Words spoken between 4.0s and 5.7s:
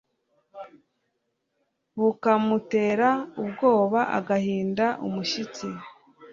agahinda umushyitsi